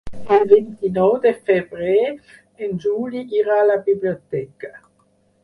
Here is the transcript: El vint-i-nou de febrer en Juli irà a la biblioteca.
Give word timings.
El 0.35 0.43
vint-i-nou 0.51 1.11
de 1.25 1.33
febrer 1.49 1.99
en 2.69 2.75
Juli 2.87 3.23
irà 3.43 3.61
a 3.61 3.69
la 3.75 3.79
biblioteca. 3.93 4.75